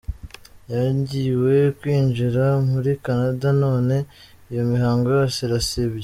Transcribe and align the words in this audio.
Yangiwe 0.73 1.55
kwinjira 1.79 2.43
muri 2.71 2.91
Canada 3.05 3.47
none 3.63 3.95
iyo 4.51 4.63
mihango 4.71 5.07
yose 5.17 5.37
irasibye! 5.47 5.99